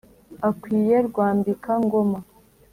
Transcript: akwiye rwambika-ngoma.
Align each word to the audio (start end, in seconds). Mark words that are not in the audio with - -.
akwiye 0.49 0.95
rwambika-ngoma. 1.07 2.19